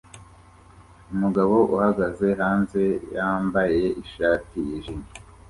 Umugabo 1.13 1.55
uhagaze 1.75 2.27
hanze 2.41 2.83
yambaye 3.15 3.83
ishati 4.03 4.55
yijimye 4.67 5.09